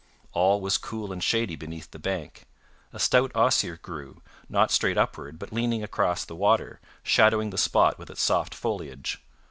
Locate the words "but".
5.37-5.53